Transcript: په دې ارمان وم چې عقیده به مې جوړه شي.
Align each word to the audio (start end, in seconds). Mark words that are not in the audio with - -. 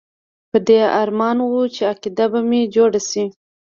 په 0.51 0.57
دې 0.67 0.79
ارمان 1.01 1.37
وم 1.39 1.65
چې 1.75 1.81
عقیده 1.91 2.25
به 2.31 2.39
مې 2.49 2.61
جوړه 2.75 3.01
شي. 3.09 3.25